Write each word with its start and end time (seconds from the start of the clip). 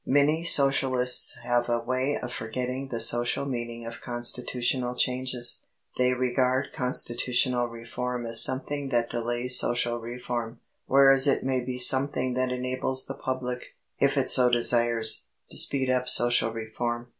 Many 0.03 0.43
Socialists 0.43 1.37
have 1.43 1.69
a 1.69 1.77
way 1.77 2.17
of 2.19 2.33
forgetting 2.33 2.87
the 2.87 2.99
social 2.99 3.45
meaning 3.45 3.85
of 3.85 4.01
constitutional 4.01 4.95
changes. 4.95 5.61
They 5.95 6.13
regard 6.15 6.69
constitutional 6.75 7.67
reform 7.67 8.25
as 8.25 8.41
something 8.43 8.89
that 8.89 9.11
delays 9.11 9.59
social 9.59 9.99
reform, 9.99 10.59
whereas 10.87 11.27
it 11.27 11.43
may 11.43 11.63
be 11.63 11.77
something 11.77 12.33
that 12.33 12.51
enables 12.51 13.05
the 13.05 13.13
public, 13.13 13.75
if 13.99 14.17
it 14.17 14.31
so 14.31 14.49
desires, 14.49 15.27
to 15.51 15.55
speed 15.57 15.87
up 15.91 16.09
social 16.09 16.51
reform. 16.51 17.09